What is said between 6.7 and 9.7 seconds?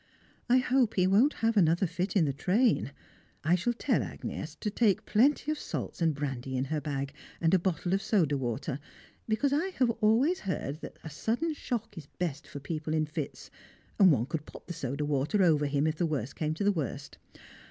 her bag, and a bottle of soda water, because I